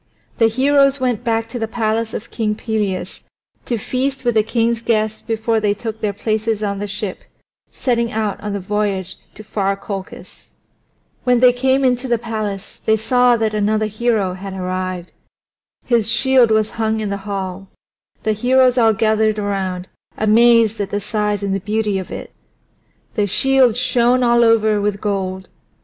The 0.39 0.47
heroes 0.47 0.99
went 0.99 1.23
back 1.23 1.47
to 1.49 1.59
the 1.59 1.67
palace 1.67 2.15
of 2.15 2.31
King 2.31 2.55
Pelias 2.55 3.21
to 3.67 3.77
feast 3.77 4.25
with 4.25 4.33
the 4.33 4.41
king's 4.41 4.81
guests 4.81 5.21
before 5.21 5.59
they 5.59 5.75
took 5.75 6.01
their 6.01 6.11
places 6.11 6.63
on 6.63 6.79
the 6.79 6.87
ship, 6.87 7.19
setting 7.71 8.11
out 8.11 8.41
on 8.41 8.53
the 8.53 8.59
voyage 8.59 9.17
to 9.35 9.43
far 9.43 9.77
Colchis. 9.77 10.47
When 11.23 11.39
they 11.39 11.53
came 11.53 11.85
into 11.85 12.07
the 12.07 12.17
palace 12.17 12.81
they 12.85 12.97
saw 12.97 13.37
that 13.37 13.53
another 13.53 13.85
hero 13.85 14.33
had 14.33 14.55
arrived. 14.55 15.11
His 15.85 16.09
shield 16.09 16.49
was 16.49 16.71
hung 16.81 16.99
in 16.99 17.11
the 17.11 17.17
hall; 17.29 17.67
the 18.23 18.33
heroes 18.33 18.79
all 18.79 18.93
gathered 18.93 19.37
around, 19.37 19.87
amazed 20.17 20.81
at 20.81 20.89
the 20.89 20.99
size 20.99 21.43
and 21.43 21.53
the 21.53 21.59
beauty 21.59 21.99
of 21.99 22.09
it. 22.09 22.33
The 23.13 23.27
shield 23.27 23.77
shone 23.77 24.23
all 24.23 24.43
over 24.43 24.81
with 24.81 24.99
gold. 24.99 25.47